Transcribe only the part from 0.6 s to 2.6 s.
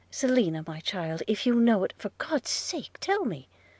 my child– if you know it, for God's